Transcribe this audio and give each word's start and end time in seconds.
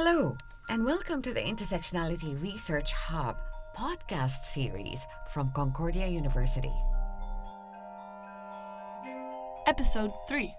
Hello, 0.00 0.36
and 0.68 0.84
welcome 0.84 1.20
to 1.22 1.34
the 1.34 1.40
Intersectionality 1.40 2.40
Research 2.40 2.92
Hub 2.92 3.36
podcast 3.76 4.44
series 4.44 5.04
from 5.28 5.50
Concordia 5.50 6.06
University. 6.06 6.70
Episode 9.66 10.12
3 10.28 10.54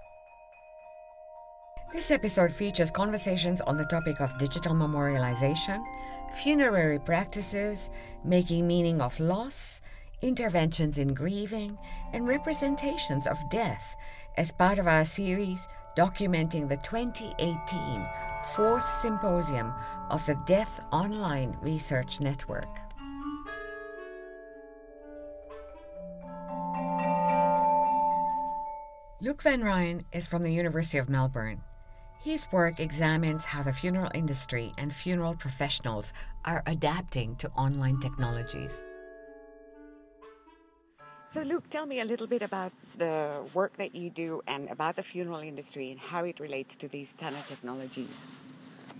This 1.93 2.11
episode 2.11 2.51
features 2.51 2.91
conversations 2.91 3.61
on 3.61 3.77
the 3.77 3.85
topic 3.85 4.19
of 4.19 4.37
digital 4.37 4.73
memorialization, 4.73 5.81
funerary 6.33 6.99
practices, 6.99 7.91
making 8.25 8.67
meaning 8.67 8.99
of 8.99 9.17
loss, 9.21 9.81
interventions 10.21 10.97
in 10.97 11.13
grieving, 11.13 11.77
and 12.11 12.27
representations 12.27 13.25
of 13.25 13.37
death 13.49 13.95
as 14.35 14.51
part 14.51 14.79
of 14.79 14.87
our 14.87 15.05
series 15.05 15.65
documenting 15.95 16.67
the 16.67 16.75
2018 16.83 18.05
fourth 18.43 18.83
symposium 19.01 19.73
of 20.09 20.25
the 20.25 20.35
Death 20.45 20.85
Online 20.91 21.57
Research 21.61 22.19
Network. 22.19 22.67
Luke 29.21 29.41
Van 29.43 29.61
Ryn 29.61 30.05
is 30.13 30.27
from 30.27 30.43
the 30.43 30.53
University 30.53 30.97
of 30.97 31.09
Melbourne. 31.09 31.61
His 32.23 32.47
work 32.51 32.79
examines 32.79 33.45
how 33.45 33.63
the 33.63 33.73
funeral 33.73 34.11
industry 34.13 34.73
and 34.77 34.93
funeral 34.93 35.35
professionals 35.35 36.13
are 36.45 36.63
adapting 36.65 37.35
to 37.37 37.49
online 37.51 37.99
technologies. 37.99 38.81
So, 41.31 41.43
Luke, 41.43 41.69
tell 41.69 41.85
me 41.85 41.99
a 41.99 42.05
little 42.05 42.25
bit 42.25 42.41
about 42.41 42.71
the 42.97 43.43
work 43.53 43.77
that 43.77 43.93
you 43.93 44.09
do 44.09 44.41
and 44.47 44.67
about 44.69 44.95
the 44.95 45.03
funeral 45.03 45.41
industry 45.41 45.91
and 45.91 45.99
how 45.99 46.23
it 46.23 46.39
relates 46.39 46.75
to 46.77 46.87
these 46.87 47.13
of 47.21 47.47
technologies. 47.47 48.25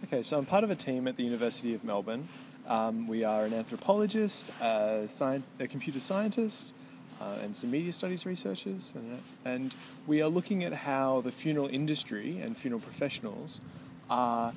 Okay, 0.03 0.21
so 0.21 0.38
I'm 0.38 0.45
part 0.45 0.63
of 0.63 0.69
a 0.69 0.75
team 0.75 1.08
at 1.08 1.16
the 1.16 1.23
University 1.23 1.73
of 1.73 1.83
Melbourne. 1.83 2.27
Um, 2.67 3.08
we 3.08 3.23
are 3.23 3.45
an 3.45 3.53
anthropologist, 3.53 4.52
a, 4.61 5.05
sci- 5.05 5.41
a 5.59 5.67
computer 5.67 5.99
scientist, 5.99 6.75
uh, 7.19 7.39
and 7.41 7.55
some 7.55 7.71
media 7.71 7.91
studies 7.94 8.27
researchers, 8.27 8.93
and, 8.95 9.23
and 9.43 9.75
we 10.05 10.21
are 10.21 10.30
looking 10.30 10.64
at 10.64 10.73
how 10.73 11.21
the 11.21 11.31
funeral 11.31 11.67
industry 11.67 12.38
and 12.38 12.55
funeral 12.55 12.80
professionals 12.80 13.59
are 14.08 14.53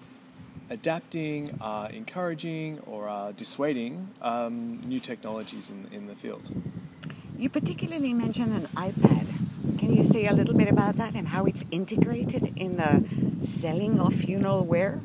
adapting, 0.68 1.54
are 1.58 1.88
encouraging, 1.88 2.80
or 2.80 3.08
are 3.08 3.32
dissuading 3.32 4.08
um, 4.20 4.78
new 4.82 5.00
technologies 5.00 5.70
in, 5.70 5.88
in 5.90 6.06
the 6.06 6.14
field. 6.14 6.50
You 7.42 7.50
particularly 7.50 8.14
mentioned 8.14 8.52
an 8.52 8.68
iPad. 8.76 9.26
Can 9.80 9.92
you 9.92 10.04
say 10.04 10.26
a 10.26 10.32
little 10.32 10.54
bit 10.54 10.68
about 10.68 10.98
that 10.98 11.16
and 11.16 11.26
how 11.26 11.46
it's 11.46 11.64
integrated 11.72 12.52
in 12.56 12.76
the 12.76 13.04
selling 13.44 13.98
of 13.98 14.14
funeral 14.14 14.64
wear? 14.64 15.00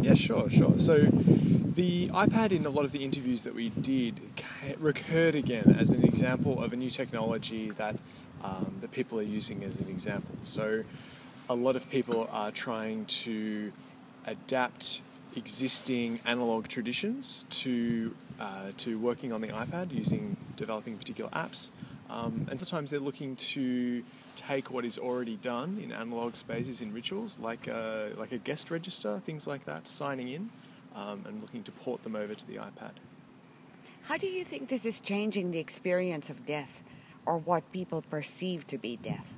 Yeah, 0.00 0.14
sure, 0.14 0.48
sure. 0.50 0.78
So 0.78 1.00
the 1.00 2.06
iPad 2.10 2.52
in 2.52 2.64
a 2.64 2.70
lot 2.70 2.84
of 2.84 2.92
the 2.92 3.04
interviews 3.04 3.42
that 3.42 3.56
we 3.56 3.70
did 3.70 4.20
recurred 4.78 5.34
again 5.34 5.74
as 5.80 5.90
an 5.90 6.04
example 6.04 6.62
of 6.62 6.72
a 6.72 6.76
new 6.76 6.90
technology 6.90 7.70
that 7.70 7.96
um, 8.44 8.76
that 8.82 8.92
people 8.92 9.18
are 9.18 9.24
using 9.24 9.64
as 9.64 9.76
an 9.78 9.88
example. 9.88 10.36
So 10.44 10.84
a 11.48 11.56
lot 11.56 11.74
of 11.74 11.90
people 11.90 12.28
are 12.30 12.52
trying 12.52 13.06
to 13.24 13.72
adapt 14.26 15.02
existing 15.36 16.20
analog 16.26 16.68
traditions 16.68 17.44
to 17.50 18.14
uh, 18.40 18.72
to 18.78 18.98
working 18.98 19.32
on 19.32 19.40
the 19.40 19.48
iPad 19.48 19.92
using 19.92 20.36
developing 20.56 20.96
particular 20.96 21.30
apps. 21.30 21.70
Um, 22.08 22.46
and 22.50 22.58
sometimes 22.58 22.90
they're 22.90 22.98
looking 22.98 23.36
to 23.36 24.02
take 24.34 24.70
what 24.70 24.84
is 24.84 24.98
already 24.98 25.36
done 25.36 25.78
in 25.80 25.92
analog 25.92 26.34
spaces 26.34 26.80
in 26.80 26.92
rituals, 26.92 27.38
like 27.38 27.68
a, 27.68 28.12
like 28.16 28.32
a 28.32 28.38
guest 28.38 28.70
register, 28.70 29.20
things 29.20 29.46
like 29.46 29.66
that, 29.66 29.86
signing 29.86 30.28
in, 30.28 30.50
um, 30.96 31.24
and 31.26 31.40
looking 31.40 31.62
to 31.64 31.72
port 31.72 32.00
them 32.02 32.16
over 32.16 32.34
to 32.34 32.46
the 32.48 32.54
iPad. 32.54 32.92
How 34.02 34.16
do 34.16 34.26
you 34.26 34.44
think 34.44 34.68
this 34.68 34.86
is 34.86 34.98
changing 34.98 35.52
the 35.52 35.60
experience 35.60 36.30
of 36.30 36.46
death 36.46 36.82
or 37.26 37.38
what 37.38 37.70
people 37.72 38.02
perceive 38.02 38.66
to 38.68 38.78
be 38.78 38.96
death? 38.96 39.36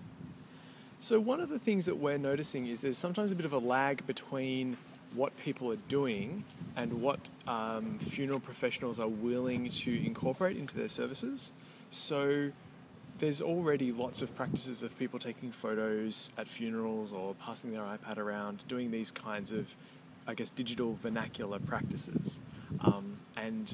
So, 0.98 1.18
one 1.18 1.40
of 1.40 1.48
the 1.48 1.58
things 1.58 1.86
that 1.86 1.96
we're 1.96 2.16
noticing 2.16 2.68
is 2.68 2.80
there's 2.80 2.96
sometimes 2.96 3.32
a 3.32 3.34
bit 3.34 3.44
of 3.44 3.52
a 3.52 3.58
lag 3.58 4.06
between 4.06 4.76
what 5.14 5.36
people 5.38 5.70
are 5.70 5.82
doing 5.88 6.44
and 6.76 7.02
what 7.02 7.18
um, 7.46 7.98
funeral 7.98 8.40
professionals 8.40 9.00
are 9.00 9.08
willing 9.08 9.68
to 9.68 10.06
incorporate 10.06 10.56
into 10.56 10.76
their 10.76 10.88
services. 10.88 11.52
So 11.90 12.50
there's 13.18 13.42
already 13.42 13.92
lots 13.92 14.22
of 14.22 14.34
practices 14.34 14.82
of 14.82 14.98
people 14.98 15.18
taking 15.18 15.52
photos 15.52 16.32
at 16.38 16.48
funerals 16.48 17.12
or 17.12 17.34
passing 17.34 17.74
their 17.74 17.84
iPad 17.84 18.18
around, 18.18 18.66
doing 18.68 18.90
these 18.90 19.10
kinds 19.10 19.52
of, 19.52 19.74
I 20.26 20.34
guess, 20.34 20.50
digital 20.50 20.94
vernacular 20.94 21.58
practices. 21.58 22.40
Um, 22.80 23.18
and 23.36 23.72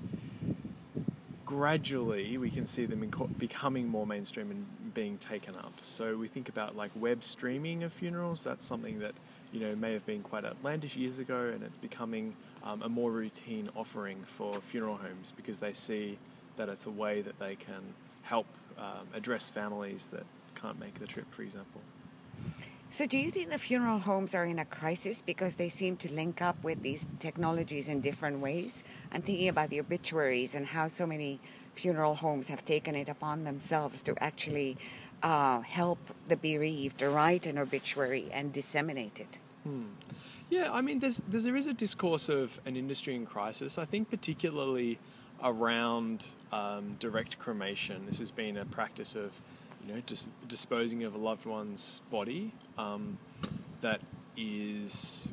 gradually 1.49 2.37
we 2.37 2.51
can 2.51 2.67
see 2.67 2.85
them 2.85 3.11
becoming 3.39 3.89
more 3.89 4.07
mainstream 4.07 4.51
and 4.51 4.93
being 4.93 5.17
taken 5.17 5.57
up. 5.57 5.73
So 5.81 6.15
we 6.15 6.29
think 6.29 6.51
about 6.51 6.77
like 6.77 6.91
web 6.95 7.25
streaming 7.25 7.85
of 7.85 7.93
funerals. 7.95 8.45
That's 8.45 8.67
something 8.67 8.99
that 8.99 9.15
you 9.51 9.61
know 9.61 9.75
may 9.75 9.95
have 9.95 10.05
been 10.05 10.23
quite 10.23 10.45
outlandish 10.45 10.95
years 10.95 11.19
ago, 11.19 11.51
and 11.55 11.63
it's 11.63 11.79
becoming 11.79 12.35
um, 12.63 12.83
a 12.83 12.89
more 12.91 13.11
routine 13.11 13.71
offering 13.75 14.19
for 14.25 14.53
funeral 14.61 14.99
homes 14.99 15.33
because 15.39 15.59
they 15.59 15.73
see 15.73 16.19
that 16.59 16.69
it's 16.69 16.85
a 16.85 16.91
way 16.91 17.23
that 17.23 17.39
they 17.41 17.55
can 17.55 17.95
help 18.25 18.47
um, 18.77 19.09
address 19.15 19.49
families 19.49 20.09
that 20.09 20.25
can't 20.55 20.79
make 20.79 20.99
the 20.99 21.07
trip, 21.07 21.33
for 21.33 21.41
example. 21.41 21.81
So, 22.91 23.07
do 23.07 23.19
you 23.19 23.31
think 23.31 23.51
the 23.51 23.59
funeral 23.59 23.99
homes 23.99 24.35
are 24.35 24.47
in 24.47 24.59
a 24.59 24.65
crisis 24.65 25.21
because 25.21 25.55
they 25.55 25.69
seem 25.69 25.99
to 25.99 26.13
link 26.13 26.41
up 26.41 26.65
with 26.65 26.81
these 26.81 27.07
technologies 27.19 27.89
in 27.89 28.01
different 28.01 28.41
ways? 28.41 28.83
I'm 29.13 29.21
thinking 29.21 29.49
about 29.49 29.69
the 29.69 29.81
obituaries 29.81 30.55
and 30.55 30.67
how 30.67 30.89
so 30.89 31.07
many 31.07 31.41
funeral 31.75 32.15
homes 32.15 32.49
have 32.49 32.65
taken 32.65 32.95
it 32.95 33.11
upon 33.11 33.45
themselves 33.45 34.03
to 34.05 34.15
actually 34.23 34.79
uh, 35.23 35.61
help 35.61 35.99
the 36.27 36.37
bereaved 36.37 37.03
write 37.03 37.47
an 37.47 37.59
obituary 37.59 38.31
and 38.33 38.53
disseminate 38.53 39.21
it. 39.21 39.39
Hmm. 39.65 39.83
Yeah, 40.49 40.71
I 40.73 40.81
mean, 40.81 40.99
there's, 40.99 41.21
there's, 41.29 41.45
there 41.45 41.57
is 41.57 41.67
a 41.67 41.75
discourse 41.75 42.31
of 42.31 42.59
an 42.65 42.75
industry 42.75 43.15
in 43.15 43.27
crisis. 43.27 43.77
I 43.79 43.85
think 43.85 44.09
particularly 44.09 44.99
around 45.43 46.29
um, 46.53 46.95
direct 46.99 47.39
cremation. 47.39 48.07
This 48.07 48.19
has 48.21 48.31
been 48.31 48.57
a 48.57 48.65
practice 48.65 49.15
of 49.15 49.39
you 49.87 49.95
know, 49.95 50.01
dis- 50.07 50.29
disposing 50.47 51.05
of 51.05 51.15
a 51.15 51.19
loved 51.19 51.47
one's 51.47 52.01
body 52.11 52.53
um, 52.77 53.19
that 53.81 54.01
is, 54.37 55.33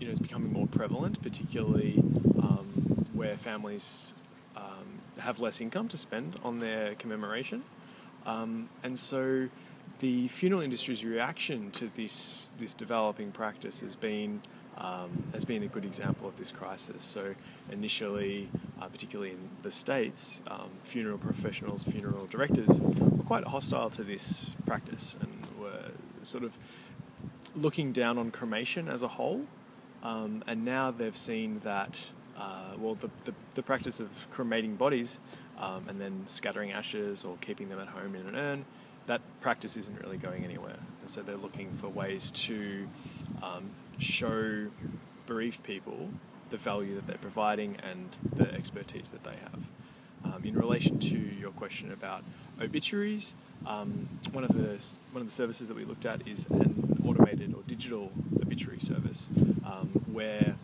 you 0.00 0.06
know, 0.06 0.12
is 0.12 0.20
becoming 0.20 0.52
more 0.52 0.66
prevalent, 0.66 1.20
particularly 1.22 2.02
um, 2.42 2.66
where 3.14 3.36
families 3.36 4.14
um, 4.56 5.00
have 5.18 5.40
less 5.40 5.60
income 5.60 5.88
to 5.88 5.96
spend 5.96 6.36
on 6.44 6.58
their 6.58 6.94
commemoration. 6.94 7.62
Um, 8.26 8.68
and 8.82 8.98
so 8.98 9.48
the 10.00 10.28
funeral 10.28 10.62
industry's 10.62 11.04
reaction 11.04 11.70
to 11.72 11.90
this 11.94 12.50
this 12.58 12.74
developing 12.74 13.32
practice 13.32 13.80
has 13.80 13.96
been 13.96 14.40
um, 14.78 15.10
has 15.32 15.44
been 15.44 15.62
a 15.62 15.68
good 15.68 15.84
example 15.84 16.28
of 16.28 16.36
this 16.36 16.52
crisis. 16.52 17.04
So 17.04 17.34
initially, 17.70 18.48
uh, 18.80 18.88
particularly 18.88 19.32
in 19.32 19.48
the 19.62 19.70
states, 19.70 20.42
um, 20.48 20.70
funeral 20.84 21.18
professionals, 21.18 21.84
funeral 21.84 22.26
directors 22.26 22.80
were 22.80 23.24
quite 23.24 23.44
hostile 23.44 23.90
to 23.90 24.04
this 24.04 24.54
practice 24.66 25.16
and 25.20 25.60
were 25.60 25.90
sort 26.22 26.44
of 26.44 26.56
looking 27.54 27.92
down 27.92 28.18
on 28.18 28.30
cremation 28.30 28.88
as 28.88 29.02
a 29.02 29.08
whole. 29.08 29.44
Um, 30.02 30.42
and 30.46 30.64
now 30.64 30.90
they've 30.90 31.16
seen 31.16 31.60
that, 31.64 31.98
uh, 32.36 32.74
well, 32.78 32.94
the, 32.94 33.10
the, 33.24 33.34
the, 33.54 33.62
practice 33.62 34.00
of 34.00 34.10
cremating 34.32 34.76
bodies 34.76 35.18
um, 35.58 35.86
and 35.88 35.98
then 35.98 36.26
scattering 36.26 36.72
ashes 36.72 37.24
or 37.24 37.36
keeping 37.40 37.70
them 37.70 37.80
at 37.80 37.88
home 37.88 38.14
in 38.14 38.26
an 38.26 38.36
urn, 38.36 38.64
that 39.06 39.22
practice 39.40 39.78
isn't 39.78 39.98
really 40.02 40.18
going 40.18 40.44
anywhere. 40.44 40.76
And 41.00 41.08
so 41.08 41.22
they're 41.22 41.36
looking 41.36 41.70
for 41.72 41.88
ways 41.88 42.32
to 42.32 42.86
um, 43.42 43.70
show 43.98 44.66
bereaved 45.26 45.62
people 45.62 46.10
the 46.50 46.56
value 46.56 46.94
that 46.96 47.06
they're 47.06 47.16
providing 47.18 47.76
and 47.82 48.16
the 48.36 48.52
expertise 48.54 49.08
that 49.10 49.24
they 49.24 49.36
have. 49.36 49.62
Um, 50.24 50.44
in 50.44 50.56
relation 50.56 50.98
to 51.00 51.18
your 51.18 51.50
question 51.50 51.92
about 51.92 52.22
obituaries, 52.60 53.34
um, 53.66 54.08
one 54.32 54.44
of 54.44 54.52
the 54.54 54.82
one 55.12 55.20
of 55.20 55.26
the 55.26 55.32
services 55.32 55.68
that 55.68 55.76
we 55.76 55.84
looked 55.84 56.06
at 56.06 56.26
is 56.26 56.46
an 56.46 56.98
automated 57.06 57.54
or 57.54 57.62
digital 57.66 58.10
obituary 58.40 58.80
service, 58.80 59.30
um, 59.66 59.88
where 60.12 60.54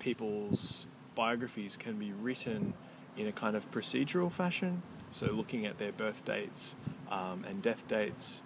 people's 0.00 0.86
biographies 1.14 1.76
can 1.76 1.98
be 1.98 2.12
written 2.12 2.74
in 3.16 3.26
a 3.26 3.32
kind 3.32 3.56
of 3.56 3.70
procedural 3.70 4.32
fashion. 4.32 4.82
So, 5.10 5.26
looking 5.26 5.66
at 5.66 5.78
their 5.78 5.92
birth 5.92 6.24
dates 6.24 6.76
um, 7.10 7.44
and 7.48 7.62
death 7.62 7.86
dates, 7.86 8.42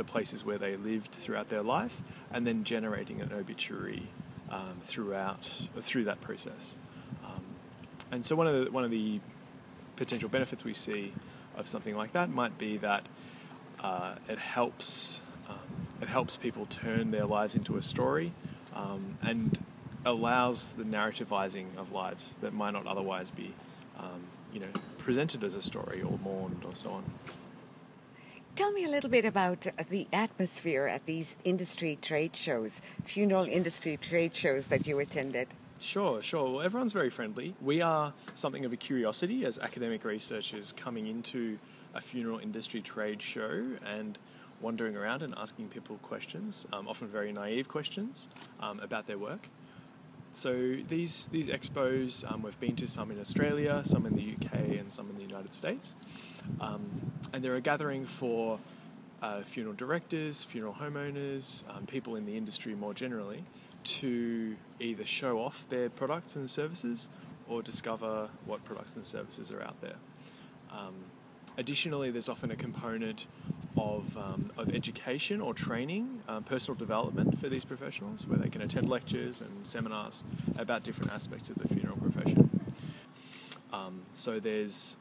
the 0.00 0.04
places 0.04 0.42
where 0.42 0.56
they 0.56 0.76
lived 0.76 1.12
throughout 1.12 1.48
their 1.48 1.60
life, 1.60 2.02
and 2.32 2.46
then 2.46 2.64
generating 2.64 3.20
an 3.20 3.34
obituary 3.34 4.02
um, 4.50 4.78
throughout 4.80 5.44
through 5.80 6.04
that 6.04 6.22
process. 6.22 6.78
Um, 7.22 7.44
and 8.10 8.24
so, 8.24 8.34
one 8.34 8.46
of 8.46 8.64
the 8.64 8.70
one 8.70 8.84
of 8.84 8.90
the 8.90 9.20
potential 9.96 10.30
benefits 10.30 10.64
we 10.64 10.72
see 10.72 11.12
of 11.54 11.68
something 11.68 11.94
like 11.94 12.12
that 12.12 12.30
might 12.30 12.56
be 12.56 12.78
that 12.78 13.02
uh, 13.84 14.14
it 14.30 14.38
helps 14.38 15.20
um, 15.50 15.68
it 16.00 16.08
helps 16.08 16.38
people 16.38 16.64
turn 16.64 17.10
their 17.10 17.26
lives 17.26 17.54
into 17.54 17.76
a 17.76 17.82
story, 17.82 18.32
um, 18.74 19.18
and 19.22 19.60
allows 20.06 20.72
the 20.72 20.84
narrativizing 20.84 21.76
of 21.76 21.92
lives 21.92 22.38
that 22.40 22.54
might 22.54 22.70
not 22.70 22.86
otherwise 22.86 23.30
be, 23.30 23.52
um, 23.98 24.22
you 24.54 24.60
know, 24.60 24.72
presented 24.96 25.44
as 25.44 25.54
a 25.56 25.60
story 25.60 26.00
or 26.00 26.16
mourned 26.24 26.64
or 26.64 26.74
so 26.74 26.90
on. 26.90 27.04
Tell 28.60 28.72
me 28.72 28.84
a 28.84 28.90
little 28.90 29.08
bit 29.08 29.24
about 29.24 29.66
the 29.88 30.06
atmosphere 30.12 30.84
at 30.86 31.06
these 31.06 31.34
industry 31.44 31.96
trade 31.96 32.36
shows, 32.36 32.82
funeral 33.06 33.46
industry 33.46 33.96
trade 33.96 34.36
shows 34.36 34.66
that 34.66 34.86
you 34.86 34.98
attended. 34.98 35.48
Sure, 35.78 36.20
sure. 36.20 36.52
Well, 36.52 36.60
everyone's 36.60 36.92
very 36.92 37.08
friendly. 37.08 37.54
We 37.58 37.80
are 37.80 38.12
something 38.34 38.66
of 38.66 38.74
a 38.74 38.76
curiosity 38.76 39.46
as 39.46 39.58
academic 39.58 40.04
researchers 40.04 40.72
coming 40.72 41.06
into 41.06 41.56
a 41.94 42.02
funeral 42.02 42.38
industry 42.38 42.82
trade 42.82 43.22
show 43.22 43.78
and 43.86 44.18
wandering 44.60 44.94
around 44.94 45.22
and 45.22 45.34
asking 45.38 45.70
people 45.70 45.96
questions, 45.96 46.66
um, 46.70 46.86
often 46.86 47.08
very 47.08 47.32
naive 47.32 47.66
questions 47.66 48.28
um, 48.58 48.78
about 48.80 49.06
their 49.06 49.18
work. 49.18 49.48
So 50.32 50.52
these 50.88 51.28
these 51.28 51.48
expos, 51.48 52.30
um, 52.30 52.42
we've 52.42 52.58
been 52.60 52.76
to 52.76 52.88
some 52.88 53.10
in 53.10 53.20
Australia, 53.20 53.82
some 53.84 54.06
in 54.06 54.14
the 54.14 54.34
UK, 54.34 54.78
and 54.78 54.90
some 54.90 55.10
in 55.10 55.16
the 55.16 55.24
United 55.24 55.52
States, 55.52 55.96
um, 56.60 57.12
and 57.32 57.42
they're 57.42 57.56
a 57.56 57.60
gathering 57.60 58.04
for 58.04 58.60
uh, 59.22 59.42
funeral 59.42 59.74
directors, 59.74 60.44
funeral 60.44 60.72
homeowners, 60.72 61.64
um, 61.74 61.86
people 61.86 62.14
in 62.14 62.26
the 62.26 62.36
industry 62.36 62.74
more 62.74 62.94
generally, 62.94 63.42
to 63.82 64.56
either 64.78 65.04
show 65.04 65.40
off 65.40 65.68
their 65.68 65.90
products 65.90 66.36
and 66.36 66.48
services 66.48 67.08
or 67.48 67.60
discover 67.62 68.28
what 68.46 68.62
products 68.64 68.96
and 68.96 69.04
services 69.04 69.50
are 69.50 69.60
out 69.60 69.80
there. 69.80 69.96
Um, 70.72 70.94
additionally, 71.58 72.12
there's 72.12 72.28
often 72.28 72.52
a 72.52 72.56
component 72.56 73.26
of, 73.80 74.16
um, 74.18 74.50
of 74.58 74.74
education 74.74 75.40
or 75.40 75.54
training, 75.54 76.22
um, 76.28 76.44
personal 76.44 76.76
development 76.76 77.38
for 77.38 77.48
these 77.48 77.64
professionals, 77.64 78.26
where 78.26 78.38
they 78.38 78.48
can 78.48 78.60
attend 78.60 78.88
lectures 78.88 79.40
and 79.40 79.66
seminars 79.66 80.22
about 80.58 80.82
different 80.82 81.12
aspects 81.12 81.48
of 81.48 81.56
the 81.56 81.66
funeral 81.68 81.96
profession. 81.96 82.48
Um, 83.72 84.02
so 84.12 84.38
there's 84.38 84.96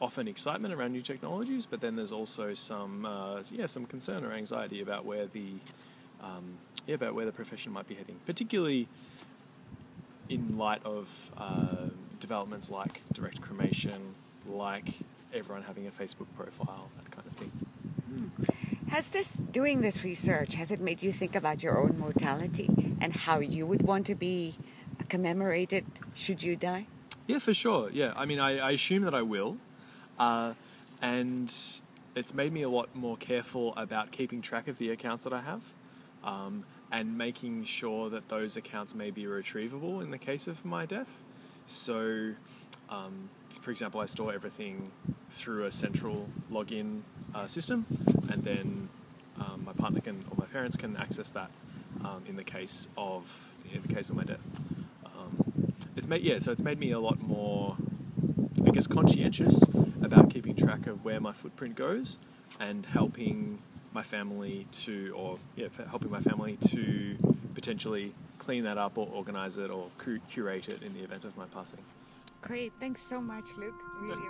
often 0.00 0.28
excitement 0.28 0.72
around 0.72 0.92
new 0.92 1.02
technologies, 1.02 1.66
but 1.66 1.80
then 1.80 1.96
there's 1.96 2.12
also 2.12 2.54
some 2.54 3.04
uh, 3.04 3.42
yeah 3.50 3.66
some 3.66 3.86
concern 3.86 4.24
or 4.24 4.32
anxiety 4.32 4.82
about 4.82 5.04
where 5.04 5.26
the 5.26 5.54
um, 6.22 6.58
yeah 6.86 6.94
about 6.94 7.14
where 7.14 7.26
the 7.26 7.32
profession 7.32 7.72
might 7.72 7.88
be 7.88 7.94
heading, 7.94 8.16
particularly 8.26 8.86
in 10.28 10.58
light 10.58 10.82
of 10.84 11.08
uh, 11.36 11.86
developments 12.20 12.70
like 12.70 13.02
direct 13.12 13.40
cremation, 13.40 14.14
like 14.46 14.88
everyone 15.34 15.62
having 15.62 15.86
a 15.86 15.90
Facebook 15.90 16.26
profile, 16.36 16.88
that 16.96 17.10
kind 17.10 17.26
of 17.26 17.32
thing. 17.34 17.71
Has 18.86 19.08
this 19.08 19.40
doing 19.52 19.80
this 19.80 20.04
research 20.04 20.54
has 20.54 20.70
it 20.70 20.80
made 20.80 21.02
you 21.02 21.12
think 21.12 21.34
about 21.34 21.62
your 21.62 21.80
own 21.80 21.98
mortality 21.98 22.70
and 23.00 23.12
how 23.12 23.40
you 23.40 23.66
would 23.66 23.82
want 23.82 24.06
to 24.06 24.14
be 24.14 24.54
commemorated 25.08 25.84
should 26.14 26.42
you 26.42 26.56
die? 26.56 26.86
Yeah, 27.26 27.38
for 27.38 27.54
sure. 27.54 27.90
Yeah, 27.90 28.12
I 28.14 28.26
mean, 28.26 28.40
I, 28.40 28.58
I 28.58 28.70
assume 28.72 29.04
that 29.04 29.14
I 29.14 29.22
will, 29.22 29.56
uh, 30.18 30.52
and 31.00 31.52
it's 32.14 32.34
made 32.34 32.52
me 32.52 32.62
a 32.62 32.68
lot 32.68 32.94
more 32.94 33.16
careful 33.16 33.74
about 33.76 34.10
keeping 34.10 34.42
track 34.42 34.68
of 34.68 34.76
the 34.78 34.90
accounts 34.90 35.24
that 35.24 35.32
I 35.32 35.40
have, 35.40 35.62
um, 36.24 36.64
and 36.90 37.16
making 37.16 37.64
sure 37.64 38.10
that 38.10 38.28
those 38.28 38.56
accounts 38.56 38.94
may 38.94 39.10
be 39.10 39.24
retrievable 39.24 40.02
in 40.02 40.10
the 40.10 40.18
case 40.18 40.48
of 40.48 40.64
my 40.64 40.84
death. 40.86 41.10
So, 41.66 42.32
um, 42.90 43.30
for 43.60 43.70
example, 43.70 44.00
I 44.00 44.06
store 44.06 44.34
everything 44.34 44.90
through 45.32 45.64
a 45.64 45.72
central 45.72 46.28
login 46.50 47.00
uh, 47.34 47.46
system, 47.46 47.86
and 48.30 48.42
then 48.44 48.88
um, 49.40 49.64
my 49.64 49.72
partner 49.72 50.00
can 50.00 50.24
or 50.30 50.36
my 50.36 50.46
parents 50.46 50.76
can 50.76 50.96
access 50.96 51.30
that 51.30 51.50
um, 52.04 52.22
in 52.28 52.36
the 52.36 52.44
case 52.44 52.88
of 52.96 53.24
in 53.72 53.82
the 53.82 53.94
case 53.94 54.10
of 54.10 54.16
my 54.16 54.24
death. 54.24 54.46
Um, 55.06 55.72
it's 55.96 56.06
made 56.06 56.22
yeah, 56.22 56.38
so 56.38 56.52
it's 56.52 56.62
made 56.62 56.78
me 56.78 56.92
a 56.92 56.98
lot 56.98 57.20
more, 57.20 57.76
I 58.66 58.70
guess, 58.70 58.86
conscientious 58.86 59.62
about 60.02 60.30
keeping 60.30 60.54
track 60.54 60.86
of 60.86 61.04
where 61.04 61.20
my 61.20 61.32
footprint 61.32 61.76
goes 61.76 62.18
and 62.60 62.84
helping 62.84 63.58
my 63.92 64.02
family 64.02 64.66
to 64.72 65.14
or 65.16 65.38
yeah, 65.56 65.68
helping 65.88 66.10
my 66.10 66.20
family 66.20 66.56
to 66.68 67.16
potentially 67.54 68.12
clean 68.38 68.64
that 68.64 68.78
up 68.78 68.98
or 68.98 69.08
organize 69.12 69.56
it 69.56 69.70
or 69.70 69.86
curate 70.30 70.68
it 70.68 70.82
in 70.82 70.94
the 70.94 71.00
event 71.00 71.24
of 71.24 71.36
my 71.36 71.44
passing. 71.46 71.80
Great, 72.42 72.72
thanks 72.80 73.00
so 73.08 73.20
much, 73.20 73.46
Luke. 73.56 73.74
Really 74.00 74.26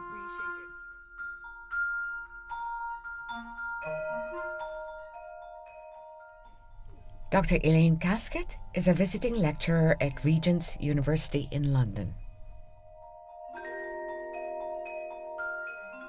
Dr. 7.32 7.58
Elaine 7.64 7.96
Kasket 7.96 8.56
is 8.74 8.88
a 8.88 8.92
visiting 8.92 9.34
lecturer 9.34 9.96
at 10.02 10.22
Regent's 10.22 10.76
University 10.80 11.48
in 11.50 11.72
London. 11.72 12.12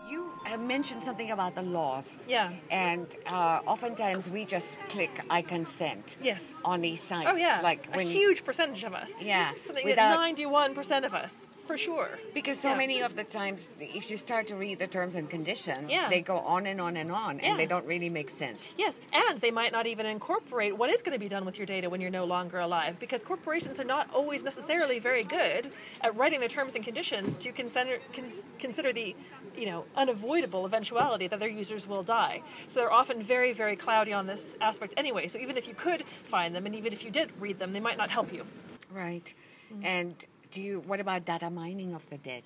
You 0.10 0.31
have 0.46 0.60
mentioned 0.60 1.02
something 1.02 1.31
about 1.31 1.56
the 1.56 1.62
laws. 1.62 2.18
Yeah. 2.28 2.52
And 2.70 3.08
uh, 3.25 3.62
oftentimes 3.66 4.30
we 4.30 4.44
just 4.44 4.80
click 4.90 5.22
I 5.30 5.42
consent 5.42 6.18
Yes. 6.22 6.56
on 6.66 6.81
these 6.81 7.02
sites. 7.02 7.30
Oh 7.31 7.38
yeah. 7.38 7.62
Like 7.64 7.88
a 7.94 8.02
huge 8.02 8.44
percentage 8.44 8.84
of 8.84 8.94
us. 8.94 9.10
Yeah, 9.22 9.52
Something 9.66 9.86
without- 9.86 10.18
like 10.19 10.36
91% 10.38 11.06
of 11.06 11.14
us, 11.14 11.34
for 11.65 11.77
sure. 11.77 12.10
Because 12.33 12.60
so 12.60 12.69
Yeah. 12.69 12.75
many 12.75 13.01
of 13.01 13.15
the 13.15 13.24
times, 13.24 13.65
if 13.80 14.10
you 14.12 14.18
start 14.18 14.48
to 14.48 14.56
read 14.56 14.80
the 14.80 14.88
terms 14.88 15.15
and 15.15 15.30
conditions, 15.30 15.89
Yeah. 15.92 16.10
they 16.10 16.21
go 16.21 16.38
on 16.38 16.65
and 16.65 16.81
on 16.81 16.98
and 16.98 17.12
on, 17.12 17.39
Yeah. 17.39 17.51
and 17.51 17.60
they 17.60 17.65
don't 17.65 17.86
really 17.86 18.10
make 18.10 18.30
sense. 18.30 18.75
Yes, 18.77 19.00
and 19.12 19.38
they 19.39 19.51
might 19.51 19.71
not 19.71 19.88
even 19.88 20.06
incorporate 20.06 20.75
what 20.77 20.89
is 20.89 21.01
going 21.01 21.13
to 21.13 21.19
be 21.19 21.30
done 21.30 21.45
with 21.45 21.57
your 21.57 21.65
data 21.65 21.89
when 21.89 22.01
you're 22.01 22.12
no 22.12 22.25
longer 22.25 22.60
alive, 22.60 23.00
because 23.00 23.24
corporations 23.24 23.80
are 23.80 23.86
not 23.86 24.10
always 24.13 24.44
necessarily 24.44 25.00
very 25.00 25.24
good 25.24 25.74
at 26.01 26.15
writing 26.15 26.39
their 26.39 26.50
terms 26.50 26.75
and 26.75 26.83
conditions 26.83 27.36
to 27.38 27.51
consider 27.51 28.00
cons- 28.13 28.48
consider 28.59 28.92
the, 28.94 29.16
you 29.56 29.66
know, 29.66 29.86
unavoidable 29.95 30.66
eventuality 30.66 31.27
that 31.27 31.39
their 31.39 31.50
users 31.50 31.88
will 31.88 32.04
die. 32.04 32.42
So 32.69 32.80
they're 32.81 32.92
often 32.92 33.24
very, 33.24 33.54
very 33.54 33.75
cloudy 33.75 34.13
on 34.13 34.27
this 34.27 34.56
aspect 34.59 34.94
anyway. 34.98 35.27
So 35.27 35.39
even 35.39 35.57
if 35.57 35.68
you 35.68 35.74
could 35.75 36.06
find 36.24 36.54
them, 36.56 36.66
and 36.66 36.75
even 36.75 36.94
if 36.94 37.06
you 37.06 37.12
did 37.12 37.31
read 37.39 37.59
them, 37.59 37.74
they 37.74 37.80
might 37.80 37.98
not 37.98 38.09
help 38.09 38.33
you. 38.33 38.45
Right. 38.92 39.33
Mm-hmm. 39.71 39.86
And 39.86 40.25
do 40.54 40.62
you? 40.62 40.80
What 40.82 41.00
about 41.00 41.26
data 41.26 41.50
mining 41.50 41.94
of 41.94 42.10
the 42.10 42.18
dead? 42.18 42.44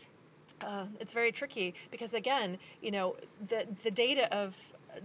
uh, 0.62 0.86
it's 1.00 1.14
very 1.14 1.32
tricky 1.32 1.74
because 1.92 2.14
again, 2.14 2.58
you 2.82 2.92
know, 2.92 3.16
the 3.50 3.66
the 3.84 3.92
data 3.92 4.34
of 4.36 4.56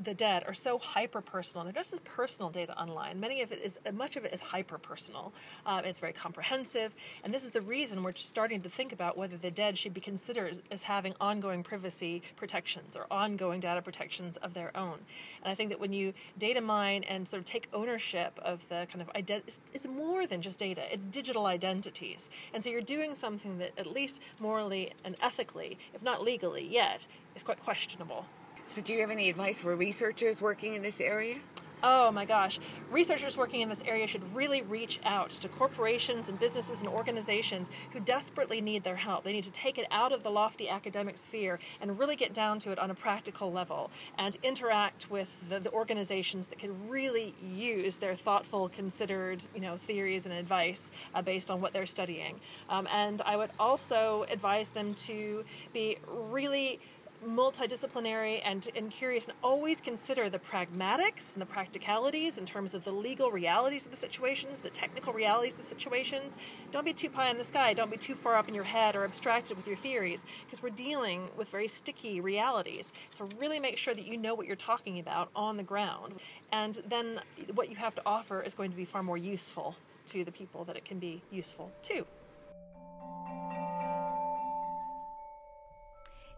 the 0.04 0.14
dead 0.14 0.44
are 0.46 0.54
so 0.54 0.78
hyper 0.78 1.20
personal. 1.20 1.64
They're 1.64 1.72
not 1.74 1.86
just 1.86 2.04
personal 2.04 2.50
data 2.50 2.78
online. 2.78 3.20
Many 3.20 3.42
of 3.42 3.52
it 3.52 3.60
is 3.62 3.78
much 3.92 4.16
of 4.16 4.24
it 4.24 4.32
is 4.32 4.40
hyper 4.40 4.78
personal. 4.78 5.32
Um, 5.66 5.84
it's 5.84 5.98
very 5.98 6.12
comprehensive, 6.12 6.94
and 7.24 7.32
this 7.32 7.44
is 7.44 7.50
the 7.50 7.60
reason 7.60 8.02
we're 8.02 8.14
starting 8.14 8.62
to 8.62 8.68
think 8.68 8.92
about 8.92 9.16
whether 9.16 9.36
the 9.36 9.50
dead 9.50 9.78
should 9.78 9.94
be 9.94 10.00
considered 10.00 10.60
as 10.70 10.82
having 10.82 11.14
ongoing 11.20 11.62
privacy 11.62 12.22
protections 12.36 12.96
or 12.96 13.06
ongoing 13.10 13.60
data 13.60 13.82
protections 13.82 14.36
of 14.36 14.54
their 14.54 14.76
own. 14.76 14.98
And 15.42 15.52
I 15.52 15.54
think 15.54 15.70
that 15.70 15.80
when 15.80 15.92
you 15.92 16.14
data 16.38 16.60
mine 16.60 17.04
and 17.04 17.26
sort 17.26 17.40
of 17.40 17.46
take 17.46 17.68
ownership 17.72 18.38
of 18.42 18.60
the 18.68 18.86
kind 18.90 19.02
of 19.02 19.10
identity, 19.14 19.52
it's 19.74 19.86
more 19.86 20.26
than 20.26 20.42
just 20.42 20.58
data. 20.58 20.82
It's 20.92 21.04
digital 21.06 21.46
identities, 21.46 22.30
and 22.54 22.62
so 22.62 22.70
you're 22.70 22.80
doing 22.80 23.14
something 23.14 23.58
that 23.58 23.72
at 23.78 23.86
least 23.86 24.20
morally 24.40 24.92
and 25.04 25.16
ethically, 25.20 25.78
if 25.94 26.02
not 26.02 26.22
legally 26.22 26.66
yet, 26.66 27.06
is 27.34 27.42
quite 27.42 27.62
questionable. 27.62 28.24
So, 28.66 28.80
do 28.82 28.92
you 28.92 29.00
have 29.02 29.10
any 29.10 29.28
advice 29.28 29.60
for 29.60 29.76
researchers 29.76 30.42
working 30.42 30.74
in 30.74 30.82
this 30.82 31.00
area? 31.00 31.44
Oh 31.84 32.12
my 32.12 32.26
gosh. 32.26 32.60
Researchers 32.90 33.36
working 33.36 33.60
in 33.60 33.68
this 33.68 33.82
area 33.84 34.06
should 34.06 34.36
really 34.36 34.62
reach 34.62 35.00
out 35.04 35.30
to 35.30 35.48
corporations 35.48 36.28
and 36.28 36.38
businesses 36.38 36.78
and 36.78 36.88
organizations 36.88 37.70
who 37.90 37.98
desperately 37.98 38.60
need 38.60 38.84
their 38.84 38.94
help. 38.94 39.24
They 39.24 39.32
need 39.32 39.44
to 39.44 39.50
take 39.50 39.78
it 39.78 39.88
out 39.90 40.12
of 40.12 40.22
the 40.22 40.30
lofty 40.30 40.68
academic 40.68 41.18
sphere 41.18 41.58
and 41.80 41.98
really 41.98 42.14
get 42.14 42.34
down 42.34 42.60
to 42.60 42.70
it 42.70 42.78
on 42.78 42.92
a 42.92 42.94
practical 42.94 43.50
level 43.50 43.90
and 44.16 44.36
interact 44.44 45.10
with 45.10 45.28
the, 45.48 45.58
the 45.58 45.72
organizations 45.72 46.46
that 46.48 46.60
can 46.60 46.88
really 46.88 47.34
use 47.40 47.98
their 47.98 48.14
thoughtful, 48.14 48.68
considered, 48.68 49.44
you 49.52 49.60
know, 49.60 49.76
theories 49.76 50.24
and 50.24 50.34
advice 50.34 50.88
uh, 51.14 51.22
based 51.22 51.50
on 51.50 51.60
what 51.60 51.72
they're 51.72 51.86
studying. 51.86 52.40
Um, 52.68 52.86
and 52.92 53.20
I 53.22 53.36
would 53.36 53.50
also 53.58 54.24
advise 54.30 54.70
them 54.70 54.94
to 55.06 55.44
be 55.72 55.98
really 56.06 56.80
multidisciplinary 57.26 58.40
and, 58.44 58.68
and 58.74 58.90
curious 58.90 59.28
and 59.28 59.36
always 59.42 59.80
consider 59.80 60.28
the 60.28 60.38
pragmatics 60.38 61.32
and 61.34 61.42
the 61.42 61.46
practicalities 61.46 62.38
in 62.38 62.46
terms 62.46 62.74
of 62.74 62.84
the 62.84 62.90
legal 62.90 63.30
realities 63.30 63.84
of 63.84 63.90
the 63.90 63.96
situations, 63.96 64.58
the 64.60 64.70
technical 64.70 65.12
realities 65.12 65.52
of 65.52 65.58
the 65.58 65.68
situations. 65.68 66.36
Don't 66.70 66.84
be 66.84 66.92
too 66.92 67.08
pie 67.08 67.30
in 67.30 67.38
the 67.38 67.44
sky. 67.44 67.74
Don't 67.74 67.90
be 67.90 67.96
too 67.96 68.14
far 68.14 68.36
up 68.36 68.48
in 68.48 68.54
your 68.54 68.64
head 68.64 68.96
or 68.96 69.04
abstracted 69.04 69.56
with 69.56 69.66
your 69.66 69.76
theories 69.76 70.24
because 70.46 70.62
we're 70.62 70.70
dealing 70.70 71.28
with 71.36 71.48
very 71.48 71.68
sticky 71.68 72.20
realities. 72.20 72.92
So 73.10 73.28
really 73.38 73.60
make 73.60 73.78
sure 73.78 73.94
that 73.94 74.06
you 74.06 74.16
know 74.16 74.34
what 74.34 74.46
you're 74.46 74.56
talking 74.56 74.98
about 74.98 75.30
on 75.34 75.56
the 75.56 75.62
ground. 75.62 76.14
And 76.52 76.78
then 76.86 77.20
what 77.54 77.70
you 77.70 77.76
have 77.76 77.94
to 77.94 78.02
offer 78.04 78.42
is 78.42 78.54
going 78.54 78.70
to 78.70 78.76
be 78.76 78.84
far 78.84 79.02
more 79.02 79.16
useful 79.16 79.76
to 80.08 80.24
the 80.24 80.32
people 80.32 80.64
that 80.64 80.76
it 80.76 80.84
can 80.84 80.98
be 80.98 81.22
useful 81.30 81.72
to. 81.82 82.04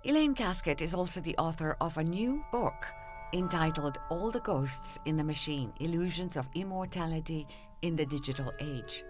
Elaine 0.06 0.34
Kasket 0.34 0.82
is 0.82 0.92
also 0.92 1.18
the 1.20 1.34
author 1.38 1.78
of 1.80 1.96
a 1.96 2.04
new 2.04 2.44
book 2.52 2.92
entitled 3.32 3.96
All 4.10 4.30
the 4.30 4.40
Ghosts 4.40 4.98
in 5.06 5.16
the 5.16 5.24
Machine 5.24 5.72
Illusions 5.80 6.36
of 6.36 6.46
Immortality 6.54 7.46
in 7.80 7.96
the 7.96 8.04
Digital 8.04 8.52
Age. 8.60 9.02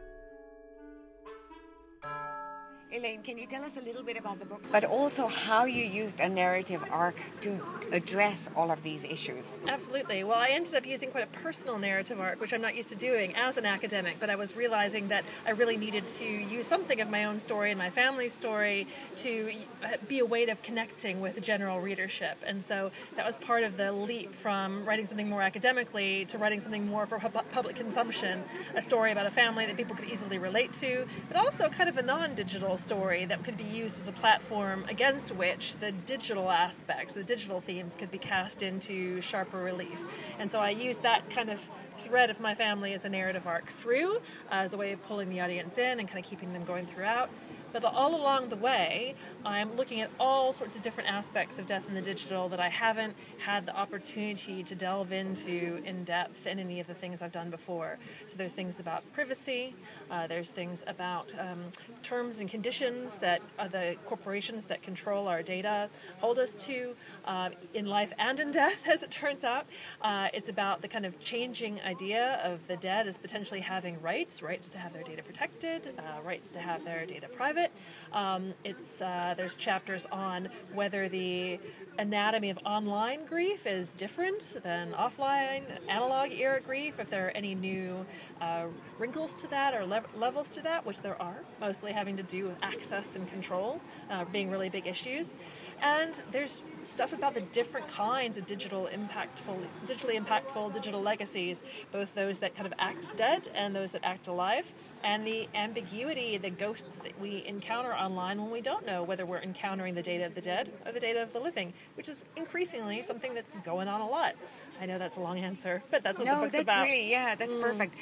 Elaine, 2.95 3.25
can 3.25 3.37
you 3.37 3.47
tell 3.49 3.65
us 3.65 3.77
a 3.77 3.81
little 3.81 4.05
bit 4.05 4.17
about 4.17 4.39
the 4.39 4.45
book, 4.45 4.63
but 4.71 4.85
also 4.85 5.27
how 5.27 5.65
you 5.65 5.85
used 5.85 6.21
a 6.21 6.29
narrative 6.29 6.81
arc 6.93 7.17
to 7.41 7.61
address 7.91 8.49
all 8.55 8.71
of 8.71 8.85
these 8.85 9.03
issues? 9.03 9.59
Absolutely. 9.67 10.23
Well, 10.23 10.39
I 10.39 10.51
ended 10.53 10.77
up 10.77 10.87
using 10.87 11.11
quite 11.11 11.25
a 11.25 11.39
personal 11.39 11.77
narrative 11.81 12.21
arc, 12.21 12.41
which 12.41 12.53
I'm 12.53 12.61
not 12.61 12.77
used 12.77 12.91
to 12.91 12.95
doing 12.95 13.35
as 13.35 13.57
an 13.57 13.67
academic, 13.67 14.21
but 14.21 14.31
I 14.31 14.37
was 14.37 14.55
realizing 14.55 15.09
that 15.09 15.25
I 15.45 15.51
really 15.51 15.77
needed 15.77 16.07
to 16.07 16.25
use 16.25 16.69
something 16.69 17.01
of 17.01 17.11
my 17.11 17.25
own 17.25 17.41
story 17.41 17.73
and 17.73 17.79
my 17.79 17.91
family's 17.91 18.33
story 18.33 18.87
to 19.17 19.51
uh, 19.83 19.89
be 20.07 20.21
a 20.21 20.25
way 20.25 20.45
of 20.47 20.63
connecting 20.63 21.21
with 21.21 21.43
general 21.43 21.81
readership. 21.81 22.39
And 22.47 22.63
so 22.63 22.93
that 23.17 23.27
was 23.27 23.37
part 23.39 23.65
of 23.65 23.77
the 23.77 23.91
leap 23.91 24.33
from 24.37 24.85
writing 24.85 25.07
something 25.07 25.29
more 25.29 25.43
academically 25.43 26.27
to 26.27 26.39
writing 26.39 26.61
something 26.61 26.87
more 26.87 27.07
for 27.07 27.19
public 27.19 27.75
consumption, 27.75 28.45
a 28.77 28.83
story 28.83 29.11
about 29.11 29.27
a 29.27 29.33
family 29.33 29.67
that 29.67 29.77
people 29.77 29.97
could 29.97 30.09
easily 30.09 30.39
relate 30.39 30.73
to, 30.75 31.07
but 31.27 31.37
also 31.37 31.69
kind 31.71 31.91
of 31.91 31.97
a 31.97 32.03
non 32.03 32.37
digital 32.37 32.79
story 32.85 33.25
that 33.25 33.43
could 33.45 33.57
be 33.57 33.65
used 33.65 33.99
as 33.99 34.09
a 34.09 34.13
platform 34.13 34.85
against 34.91 35.35
which 35.35 35.77
the 35.79 35.91
digital 35.91 36.51
aspects, 36.51 37.15
the 37.15 37.25
digital 37.25 37.61
themes 37.61 37.97
could 37.97 38.11
be 38.11 38.19
cast 38.19 38.63
into 38.63 39.23
sharper 39.23 39.59
relief. 39.59 39.99
And 40.39 40.53
so 40.53 40.61
I 40.61 40.71
used 40.71 41.03
that 41.03 41.31
kind 41.31 41.49
of 41.49 41.61
thread 41.97 42.29
of 42.29 42.41
my 42.41 42.55
family 42.55 42.93
as 42.93 43.07
a 43.07 43.09
narrative 43.09 43.47
arc 43.47 43.71
through, 43.71 44.15
uh, 44.15 44.19
as 44.51 44.75
a 44.75 44.77
way 44.77 44.93
of 44.93 45.03
pulling 45.09 45.31
the 45.31 45.41
audience 45.41 45.79
in 45.79 45.99
and 45.99 46.07
kind 46.07 46.23
of 46.23 46.29
keeping 46.29 46.53
them 46.53 46.65
going 46.65 46.85
throughout. 46.85 47.31
But 47.75 47.85
all 47.87 48.15
along 48.15 48.51
the 48.51 48.57
way, 48.57 49.17
I'm 49.45 49.77
looking 49.77 50.01
at 50.01 50.09
all 50.21 50.53
sorts 50.53 50.77
of 50.77 50.83
different 50.83 51.11
aspects 51.11 51.59
of 51.59 51.67
death 51.67 51.83
in 51.89 51.95
the 51.97 52.01
digital 52.01 52.49
that 52.51 52.61
I 52.61 52.69
haven't 52.69 53.17
had 53.39 53.67
the 53.67 53.77
opportunity 53.77 54.63
to 54.63 54.77
delve 54.77 55.11
into 55.11 55.83
in 55.85 56.05
depth 56.05 56.47
in 56.47 56.61
any 56.61 56.79
of 56.79 56.87
the 56.87 56.95
things 56.95 57.21
I've 57.21 57.33
done 57.33 57.51
before. 57.51 57.99
So 58.29 58.39
there's 58.39 58.55
things 58.55 58.79
about 58.79 59.03
privacy, 59.13 59.75
uh, 60.09 60.29
there's 60.29 60.49
things 60.51 60.85
about 60.87 61.27
um, 61.37 61.59
terms 62.05 62.39
and 62.39 62.49
conditions 62.49 63.17
that 63.17 63.43
uh, 63.59 63.67
the 63.67 63.97
corporations 64.07 64.63
that 64.67 64.83
control 64.83 65.27
our 65.27 65.43
data 65.43 65.91
hold 66.21 66.39
us 66.39 66.55
to 66.67 66.95
uh, 67.25 67.51
in 67.75 67.87
life 67.87 68.13
and 68.21 68.39
in 68.39 68.53
death, 68.53 68.89
as 68.89 69.03
it 69.03 69.11
turns 69.11 69.43
out. 69.43 69.67
Uh, 70.01 70.29
it's 70.33 70.49
about 70.49 70.81
the 70.81 70.89
kind 70.89 71.07
of 71.07 71.19
changing 71.19 71.81
idea 71.83 72.41
of 72.45 72.61
the 72.69 72.77
dead 72.77 73.09
as 73.09 73.19
potentially 73.19 73.61
having 73.61 74.01
rights, 74.01 74.43
rights 74.43 74.71
to 74.71 74.79
have 74.79 74.93
their 74.93 75.03
data 75.03 75.25
protected, 75.25 75.89
uh, 75.99 76.23
rights 76.23 76.53
to 76.53 76.61
have 76.61 76.85
their 76.85 77.05
data 77.05 77.27
private 77.29 77.64
it. 77.65 77.73
Um, 78.13 78.55
it's 78.65 79.01
uh, 79.01 79.35
there's 79.37 79.57
chapters 79.57 80.07
on 80.13 80.49
whether 80.71 81.09
the 81.09 81.61
anatomy 81.99 82.51
of 82.51 82.59
online 82.65 83.25
grief 83.25 83.67
is 83.67 83.93
different 83.95 84.57
than 84.63 84.93
offline 84.93 85.79
analog 85.89 86.33
era 86.33 86.61
grief. 86.61 86.99
If 86.99 87.09
there 87.11 87.27
are 87.29 87.33
any 87.37 87.55
new 87.55 88.07
uh, 88.41 88.67
wrinkles 88.99 89.37
to 89.37 89.49
that 89.49 89.75
or 89.75 89.85
le- 89.87 90.03
levels 90.13 90.51
to 90.53 90.63
that, 90.63 90.85
which 90.85 91.01
there 91.03 91.21
are, 91.21 91.45
mostly 91.61 91.93
having 91.93 92.17
to 92.17 92.25
do 92.25 92.47
with 92.47 92.59
access 92.63 93.15
and 93.17 93.29
control 93.29 93.83
uh, 94.11 94.25
being 94.25 94.51
really 94.51 94.71
big 94.71 94.87
issues. 94.87 95.35
And 95.83 96.21
there's 96.31 96.63
stuff 96.83 97.13
about 97.13 97.35
the 97.35 97.41
different 97.41 97.89
kinds 97.89 98.37
of 98.37 98.47
digital 98.47 98.89
impactful, 98.93 99.67
digitally 99.87 100.19
impactful 100.19 100.73
digital 100.73 101.03
legacies, 101.03 101.63
both 101.93 102.15
those 102.15 102.39
that 102.41 102.55
kind 102.55 102.67
of 102.67 102.75
act 102.79 103.17
dead 103.17 103.49
and 103.55 103.75
those 103.75 103.93
that 103.93 104.05
act 104.05 104.29
alive, 104.29 104.65
and 105.03 105.27
the 105.27 105.49
ambiguity, 105.55 106.39
the 106.39 106.51
ghosts 106.51 106.97
that 106.97 107.19
we 107.21 107.45
encounter 107.47 107.93
online 107.93 108.41
when 108.41 108.51
we 108.51 108.61
don't 108.61 108.87
know 108.87 109.03
whether 109.03 109.27
we're 109.27 109.43
encountering 109.43 109.95
the 109.95 110.03
data 110.03 110.27
of 110.27 110.35
the 110.35 110.41
dead 110.41 110.73
or 110.87 110.93
the 110.93 111.01
data 111.01 111.23
of 111.23 111.33
the 111.33 111.41
living, 111.41 111.73
which 111.97 112.09
is 112.09 112.25
increasingly 112.37 113.03
something 113.03 113.35
that's 113.35 113.53
going 113.65 113.89
on 113.89 114.01
a 114.01 114.09
lot. 114.09 114.35
I 114.81 114.87
know 114.87 114.99
that's 114.99 115.17
a 115.17 115.21
long 115.21 115.39
answer, 115.39 115.83
but 115.91 116.03
that's 116.03 116.19
what 116.19 116.27
no, 116.27 116.37
the 116.37 116.41
book's 116.43 116.53
that's 116.53 116.63
about. 116.63 116.85
Really, 116.85 117.11
yeah, 117.11 117.35
that's 117.35 117.55
mm. 117.55 117.61
perfect. 117.61 117.97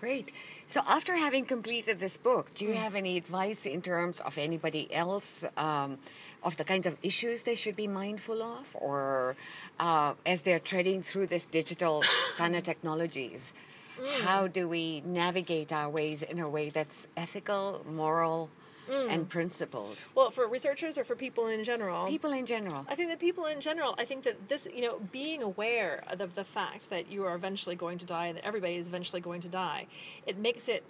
Great. 0.00 0.30
So, 0.68 0.80
after 0.86 1.16
having 1.16 1.44
completed 1.44 1.98
this 1.98 2.16
book, 2.16 2.54
do 2.54 2.64
you 2.64 2.70
mm. 2.72 2.76
have 2.76 2.94
any 2.94 3.16
advice 3.16 3.66
in 3.66 3.82
terms 3.82 4.20
of 4.20 4.38
anybody 4.38 4.92
else, 4.92 5.44
um, 5.56 5.98
of 6.44 6.56
the 6.56 6.64
kinds 6.64 6.86
of 6.86 6.96
issues 7.02 7.42
they 7.42 7.56
should 7.56 7.74
be 7.74 7.88
mindful 7.88 8.40
of, 8.40 8.68
or 8.74 9.34
uh, 9.80 10.14
as 10.24 10.42
they're 10.42 10.60
treading 10.60 11.02
through 11.02 11.26
this 11.26 11.46
digital 11.46 12.04
kind 12.36 12.54
of 12.54 12.62
technologies? 12.62 13.52
Mm. 14.00 14.20
How 14.20 14.46
do 14.46 14.68
we 14.68 15.00
navigate 15.00 15.72
our 15.72 15.90
ways 15.90 16.22
in 16.22 16.38
a 16.38 16.48
way 16.48 16.68
that's 16.68 17.08
ethical, 17.16 17.84
moral, 17.90 18.50
mm. 18.88 19.10
and 19.10 19.28
principled. 19.28 19.96
Well, 20.14 20.30
for 20.30 20.46
researchers 20.48 20.98
or 20.98 21.04
for 21.04 21.14
people 21.14 21.46
in 21.46 21.64
general? 21.64 22.06
People 22.06 22.32
in 22.32 22.46
general. 22.46 22.86
I 22.88 22.94
think 22.94 23.10
that 23.10 23.20
people 23.20 23.46
in 23.46 23.60
general, 23.60 23.94
I 23.98 24.04
think 24.04 24.24
that 24.24 24.48
this, 24.48 24.66
you 24.74 24.82
know, 24.82 25.00
being 25.12 25.42
aware 25.42 26.04
of 26.08 26.34
the 26.34 26.44
fact 26.44 26.90
that 26.90 27.10
you 27.10 27.24
are 27.24 27.34
eventually 27.34 27.76
going 27.76 27.98
to 27.98 28.06
die 28.06 28.26
and 28.26 28.38
that 28.38 28.44
everybody 28.44 28.76
is 28.76 28.86
eventually 28.86 29.20
going 29.20 29.40
to 29.42 29.48
die, 29.48 29.86
it 30.26 30.38
makes 30.38 30.68
it 30.68 30.82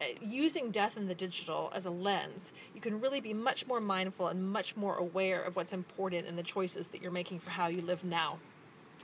uh, 0.00 0.04
using 0.22 0.70
death 0.70 0.96
in 0.96 1.06
the 1.06 1.14
digital 1.14 1.72
as 1.74 1.86
a 1.86 1.90
lens, 1.90 2.52
you 2.74 2.80
can 2.80 3.00
really 3.00 3.20
be 3.20 3.32
much 3.32 3.66
more 3.66 3.80
mindful 3.80 4.28
and 4.28 4.52
much 4.52 4.76
more 4.76 4.96
aware 4.96 5.42
of 5.42 5.56
what's 5.56 5.72
important 5.72 6.26
in 6.26 6.36
the 6.36 6.42
choices 6.42 6.88
that 6.88 7.00
you're 7.00 7.10
making 7.10 7.38
for 7.38 7.50
how 7.50 7.68
you 7.68 7.80
live 7.80 8.04
now. 8.04 8.38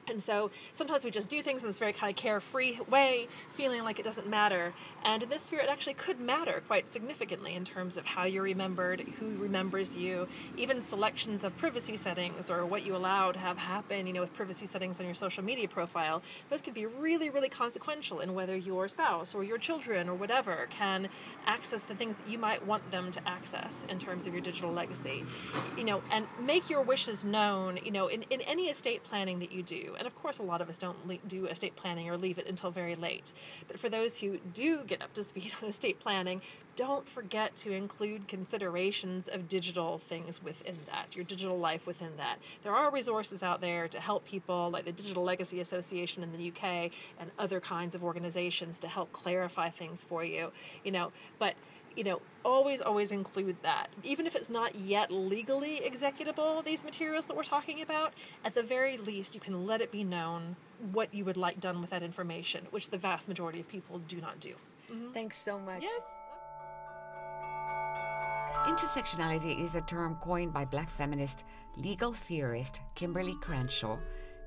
And 0.08 0.22
so 0.22 0.50
sometimes 0.72 1.04
we 1.04 1.10
just 1.10 1.28
do 1.28 1.42
things 1.42 1.62
in 1.62 1.68
this 1.68 1.78
very 1.78 1.92
kind 1.92 2.10
of 2.10 2.16
carefree 2.16 2.78
way, 2.88 3.28
feeling 3.50 3.82
like 3.82 3.98
it 3.98 4.04
doesn't 4.04 4.28
matter. 4.28 4.72
And 5.04 5.22
in 5.22 5.28
this 5.28 5.42
sphere, 5.42 5.60
it 5.60 5.68
actually 5.68 5.94
could 5.94 6.20
matter 6.20 6.62
quite 6.66 6.88
significantly 6.88 7.54
in 7.54 7.64
terms 7.64 7.96
of 7.96 8.04
how 8.06 8.24
you're 8.24 8.42
remembered, 8.42 9.04
who 9.18 9.36
remembers 9.36 9.94
you, 9.94 10.26
even 10.56 10.80
selections 10.82 11.44
of 11.44 11.56
privacy 11.56 11.96
settings 11.96 12.50
or 12.50 12.66
what 12.66 12.84
you 12.84 12.96
allow 12.96 13.32
to 13.32 13.38
have 13.38 13.58
happen, 13.58 14.06
you 14.06 14.12
know, 14.12 14.20
with 14.20 14.32
privacy 14.32 14.66
settings 14.66 15.00
on 15.00 15.06
your 15.06 15.14
social 15.14 15.44
media 15.44 15.68
profile. 15.68 16.22
Those 16.50 16.60
could 16.60 16.74
be 16.74 16.86
really, 16.86 17.30
really 17.30 17.48
consequential 17.48 18.20
in 18.20 18.34
whether 18.34 18.56
your 18.56 18.88
spouse 18.88 19.34
or 19.34 19.44
your 19.44 19.58
children 19.58 20.08
or 20.08 20.14
whatever 20.14 20.68
can 20.70 21.08
access 21.46 21.84
the 21.84 21.94
things 21.94 22.16
that 22.16 22.26
you 22.26 22.38
might 22.38 22.64
want 22.64 22.90
them 22.90 23.10
to 23.12 23.28
access 23.28 23.84
in 23.88 23.98
terms 23.98 24.26
of 24.26 24.32
your 24.32 24.42
digital 24.42 24.72
legacy. 24.72 25.24
You 25.76 25.84
know, 25.84 26.02
and 26.12 26.26
make 26.38 26.70
your 26.70 26.82
wishes 26.82 27.24
known, 27.24 27.78
you 27.82 27.90
know, 27.90 28.08
in, 28.08 28.22
in 28.22 28.40
any 28.42 28.64
estate 28.68 29.04
planning 29.04 29.40
that 29.40 29.52
you 29.52 29.62
do 29.62 29.85
and 29.94 30.06
of 30.06 30.14
course, 30.14 30.38
a 30.38 30.42
lot 30.42 30.60
of 30.60 30.68
us 30.68 30.78
don't 30.78 31.06
le- 31.06 31.18
do 31.26 31.46
estate 31.46 31.76
planning 31.76 32.10
or 32.10 32.16
leave 32.16 32.38
it 32.38 32.46
until 32.46 32.70
very 32.70 32.96
late. 32.96 33.32
But 33.68 33.78
for 33.78 33.88
those 33.88 34.18
who 34.18 34.38
do 34.38 34.84
get 34.84 35.02
up 35.02 35.12
to 35.14 35.22
speed 35.22 35.52
on 35.62 35.68
estate 35.68 36.00
planning, 36.00 36.42
don't 36.76 37.06
forget 37.06 37.56
to 37.56 37.72
include 37.72 38.28
considerations 38.28 39.28
of 39.28 39.48
digital 39.48 39.98
things 39.98 40.42
within 40.42 40.76
that, 40.90 41.16
your 41.16 41.24
digital 41.24 41.58
life 41.58 41.86
within 41.86 42.14
that. 42.18 42.38
There 42.62 42.74
are 42.74 42.92
resources 42.92 43.42
out 43.42 43.60
there 43.60 43.88
to 43.88 43.98
help 43.98 44.26
people, 44.26 44.70
like 44.70 44.84
the 44.84 44.92
Digital 44.92 45.24
Legacy 45.24 45.60
Association 45.60 46.22
in 46.22 46.32
the 46.32 46.48
UK 46.48 46.92
and 47.18 47.30
other 47.38 47.60
kinds 47.60 47.94
of 47.94 48.04
organizations 48.04 48.78
to 48.80 48.88
help 48.88 49.10
clarify 49.12 49.70
things 49.70 50.04
for 50.04 50.22
you. 50.22 50.52
You 50.84 50.92
know, 50.92 51.12
but 51.38 51.54
you 51.96 52.04
know, 52.04 52.20
always, 52.44 52.82
always 52.82 53.10
include 53.10 53.56
that. 53.62 53.88
Even 54.04 54.26
if 54.26 54.36
it's 54.36 54.50
not 54.50 54.74
yet 54.74 55.10
legally 55.10 55.80
executable, 55.82 56.62
these 56.62 56.84
materials 56.84 57.24
that 57.26 57.36
we're 57.36 57.42
talking 57.42 57.80
about, 57.80 58.12
at 58.44 58.54
the 58.54 58.62
very 58.62 58.98
least, 58.98 59.34
you 59.34 59.40
can 59.40 59.66
let 59.66 59.80
it 59.80 59.90
be 59.90 60.04
known 60.04 60.56
what 60.92 61.14
you 61.14 61.24
would 61.24 61.38
like 61.38 61.58
done 61.58 61.80
with 61.80 61.90
that 61.90 62.02
information, 62.02 62.66
which 62.70 62.90
the 62.90 62.98
vast 62.98 63.28
majority 63.28 63.60
of 63.60 63.68
people 63.68 63.98
do 64.08 64.20
not 64.20 64.38
do. 64.40 64.54
Mm-hmm. 64.92 65.12
Thanks 65.12 65.42
so 65.42 65.58
much. 65.58 65.82
Yes. 65.82 66.00
Intersectionality 68.66 69.62
is 69.62 69.76
a 69.76 69.80
term 69.82 70.16
coined 70.16 70.52
by 70.52 70.64
black 70.64 70.90
feminist 70.90 71.44
legal 71.76 72.12
theorist 72.12 72.80
Kimberlé 72.96 73.40
Crenshaw 73.40 73.98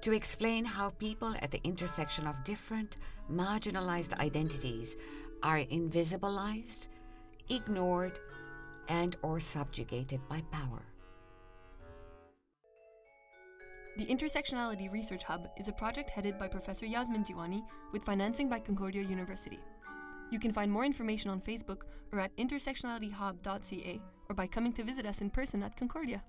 to 0.01 0.13
explain 0.13 0.65
how 0.65 0.91
people 0.91 1.33
at 1.41 1.51
the 1.51 1.61
intersection 1.63 2.27
of 2.27 2.43
different 2.43 2.97
marginalized 3.31 4.13
identities 4.19 4.97
are 5.41 5.59
invisibilized 5.59 6.87
ignored, 7.49 8.19
and 8.87 9.15
or 9.21 9.39
subjugated 9.39 10.19
by 10.27 10.41
power. 10.51 10.81
The 13.97 14.05
Intersectionality 14.05 14.91
Research 14.91 15.23
Hub 15.23 15.49
is 15.57 15.67
a 15.67 15.73
project 15.73 16.09
headed 16.09 16.39
by 16.39 16.47
Professor 16.47 16.85
Yasmin 16.85 17.25
Jiwani 17.25 17.61
with 17.91 18.05
financing 18.05 18.47
by 18.47 18.59
Concordia 18.59 19.03
University. 19.03 19.59
You 20.31 20.39
can 20.39 20.53
find 20.53 20.71
more 20.71 20.85
information 20.85 21.29
on 21.29 21.41
Facebook 21.41 21.81
or 22.11 22.19
at 22.19 22.35
intersectionalityhub.ca 22.37 24.01
or 24.29 24.35
by 24.35 24.47
coming 24.47 24.73
to 24.73 24.83
visit 24.83 25.05
us 25.05 25.21
in 25.21 25.29
person 25.29 25.63
at 25.63 25.75
Concordia. 25.75 26.23